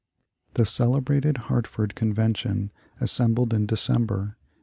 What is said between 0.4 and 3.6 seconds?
The celebrated Hartford Convention assembled